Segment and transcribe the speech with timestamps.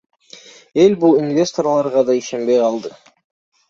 [0.85, 2.99] Эл бул инвесторлорго ишенбей деле калды.